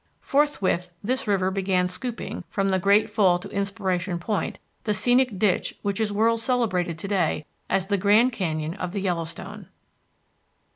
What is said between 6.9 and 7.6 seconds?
to day